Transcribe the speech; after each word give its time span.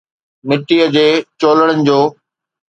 مٽيءَ 0.47 0.85
جي 0.95 1.05
چولڙن 1.39 1.77
جو 1.87 1.99